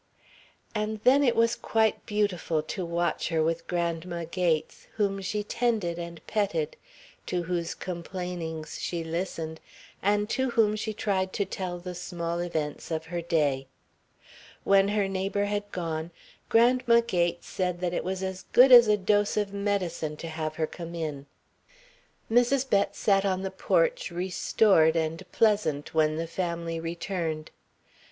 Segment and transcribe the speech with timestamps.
[0.73, 5.99] And then it was quite beautiful to watch her with Grandma Gates, whom she tended
[5.99, 6.75] and petted,
[7.27, 9.59] to whose complainings she listened,
[10.01, 13.67] and to whom she tried to tell the small events of her day.
[14.63, 16.09] When her neighbour had gone,
[16.49, 20.55] Grandma Gates said that it was as good as a dose of medicine to have
[20.55, 21.27] her come in.
[22.27, 22.67] Mrs.
[22.67, 27.51] Bett sat on the porch restored and pleasant when the family returned.